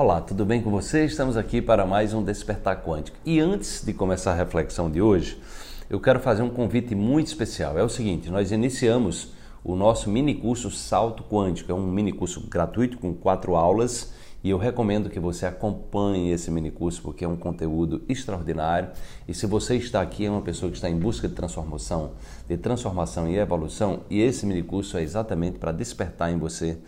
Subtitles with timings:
[0.00, 1.06] Olá, tudo bem com você?
[1.06, 3.16] Estamos aqui para mais um Despertar Quântico.
[3.26, 5.42] E antes de começar a reflexão de hoje,
[5.90, 7.76] eu quero fazer um convite muito especial.
[7.76, 9.32] É o seguinte: nós iniciamos
[9.64, 11.72] o nosso mini curso Salto Quântico.
[11.72, 14.12] É um mini curso gratuito com quatro aulas
[14.44, 18.90] e eu recomendo que você acompanhe esse mini curso porque é um conteúdo extraordinário.
[19.26, 22.12] E se você está aqui é uma pessoa que está em busca de transformação,
[22.48, 26.78] de transformação e evolução, e esse mini curso é exatamente para despertar em você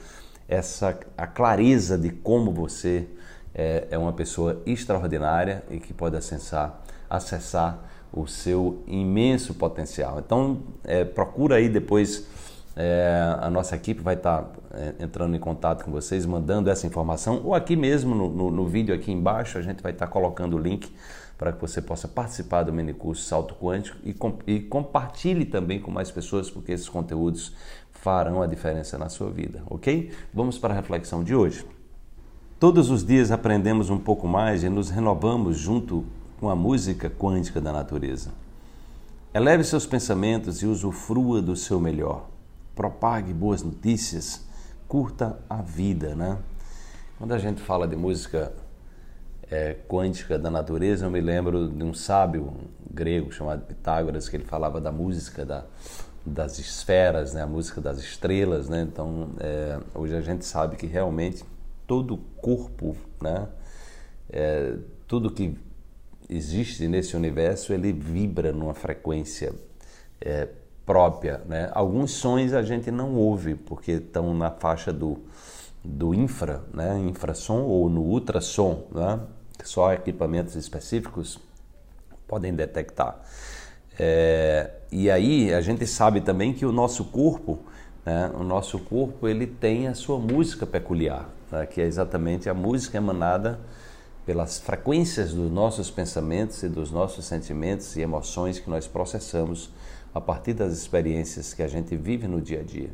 [0.50, 3.06] essa a clareza de como você
[3.54, 7.78] é, é uma pessoa extraordinária e que pode acessar, acessar
[8.12, 10.18] o seu imenso potencial.
[10.18, 12.26] Então, é, procura aí depois,
[12.74, 16.84] é, a nossa equipe vai estar tá, é, entrando em contato com vocês, mandando essa
[16.84, 20.12] informação, ou aqui mesmo no, no, no vídeo aqui embaixo, a gente vai estar tá
[20.12, 20.92] colocando o link
[21.40, 25.80] para que você possa participar do mini curso Salto Quântico e, com, e compartilhe também
[25.80, 27.54] com mais pessoas, porque esses conteúdos
[28.00, 30.10] farão a diferença na sua vida, ok?
[30.32, 31.66] Vamos para a reflexão de hoje.
[32.58, 36.04] Todos os dias aprendemos um pouco mais e nos renovamos junto
[36.38, 38.30] com a música quântica da natureza.
[39.34, 42.26] Eleve seus pensamentos e usufrua do seu melhor.
[42.74, 44.46] Propague boas notícias,
[44.88, 46.38] curta a vida, né?
[47.18, 48.52] Quando a gente fala de música
[49.50, 52.52] é, quântica da natureza, eu me lembro de um sábio
[52.90, 55.64] grego chamado Pitágoras, que ele falava da música da,
[56.24, 57.42] das esferas, né?
[57.42, 58.68] a música das estrelas.
[58.68, 58.82] Né?
[58.82, 61.44] Então, é, hoje a gente sabe que realmente
[61.86, 63.48] todo corpo, né?
[64.32, 64.76] É,
[65.08, 65.58] tudo que
[66.28, 69.52] existe nesse universo, ele vibra numa frequência
[70.20, 70.48] é,
[70.86, 71.42] própria.
[71.46, 71.68] Né?
[71.74, 75.18] Alguns sons a gente não ouve, porque estão na faixa do,
[75.84, 76.96] do infra, né?
[76.98, 78.84] infrassom ou no ultrassom.
[78.92, 79.20] Né?
[79.64, 81.38] só equipamentos específicos
[82.26, 83.20] podem detectar.
[84.02, 87.58] É, e aí a gente sabe também que o nosso corpo,
[88.02, 92.54] né, o nosso corpo ele tem a sua música peculiar, né, que é exatamente a
[92.54, 93.60] música emanada
[94.24, 99.68] pelas frequências dos nossos pensamentos e dos nossos sentimentos e emoções que nós processamos
[100.14, 102.88] a partir das experiências que a gente vive no dia a dia.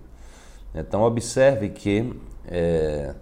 [0.75, 2.13] Então observe que
[2.49, 3.15] é,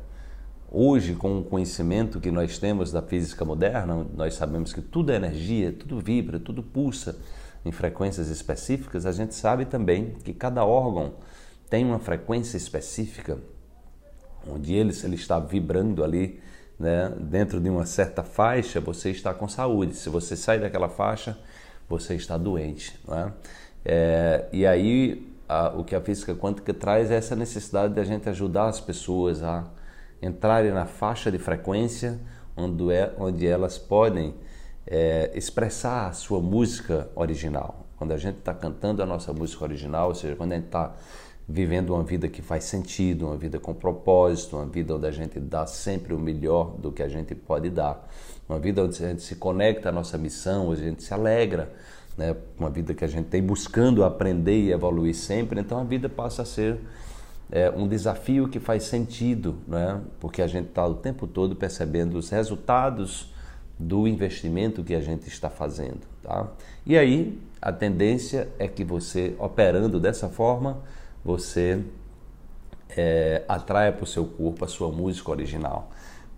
[0.76, 5.14] Hoje, com o conhecimento que nós temos da física moderna, nós sabemos que tudo é
[5.14, 7.16] energia, tudo vibra, tudo pulsa
[7.64, 9.06] em frequências específicas.
[9.06, 11.14] A gente sabe também que cada órgão
[11.70, 13.38] tem uma frequência específica,
[14.46, 16.40] onde ele, se ele está vibrando ali
[16.78, 19.94] né, dentro de uma certa faixa, você está com saúde.
[19.94, 21.38] Se você sai daquela faixa,
[21.88, 22.98] você está doente.
[23.08, 23.32] É?
[23.84, 28.04] É, e aí, a, o que a física quântica traz é essa necessidade de a
[28.04, 29.64] gente ajudar as pessoas a
[30.20, 32.18] entrarem na faixa de frequência
[32.56, 34.34] onde, é, onde elas podem
[34.86, 37.86] é, expressar a sua música original.
[37.96, 40.94] Quando a gente está cantando a nossa música original, ou seja, quando a gente está
[41.48, 45.38] vivendo uma vida que faz sentido, uma vida com propósito, uma vida onde a gente
[45.38, 48.08] dá sempre o melhor do que a gente pode dar,
[48.48, 51.72] uma vida onde a gente se conecta à nossa missão, onde a gente se alegra,
[52.16, 52.34] né?
[52.58, 56.42] uma vida que a gente tem buscando aprender e evoluir sempre, então a vida passa
[56.42, 56.80] a ser
[57.52, 60.00] é um desafio que faz sentido, né?
[60.18, 63.33] porque a gente está o tempo todo percebendo os resultados
[63.78, 66.00] do investimento que a gente está fazendo.
[66.22, 66.48] Tá?
[66.86, 70.78] E aí a tendência é que você, operando dessa forma,
[71.24, 71.82] você
[72.90, 75.90] é, atraia para o seu corpo a sua música original.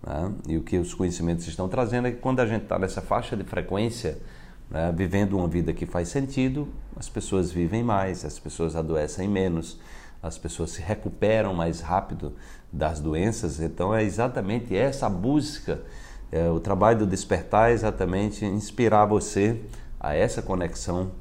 [0.05, 0.33] Né?
[0.47, 3.35] E o que os conhecimentos estão trazendo é que quando a gente está nessa faixa
[3.35, 4.17] de frequência,
[4.69, 9.79] né, vivendo uma vida que faz sentido, as pessoas vivem mais, as pessoas adoecem menos
[10.21, 12.33] as pessoas se recuperam mais rápido
[12.71, 13.59] das doenças.
[13.59, 15.81] Então é exatamente essa busca,
[16.31, 19.61] é, o trabalho do despertar é exatamente inspirar você
[19.99, 21.11] a essa conexão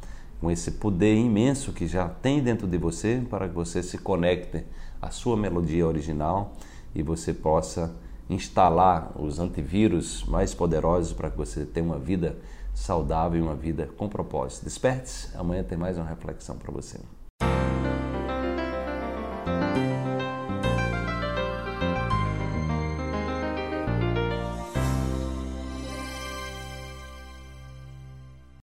[0.41, 4.65] com esse poder imenso que já tem dentro de você para que você se conecte
[5.01, 6.55] à sua melodia original
[6.95, 7.95] e você possa
[8.29, 12.37] instalar os antivírus mais poderosos para que você tenha uma vida
[12.75, 14.65] saudável e uma vida com propósito.
[14.65, 16.99] Desperte-se, amanhã tem mais uma reflexão para você.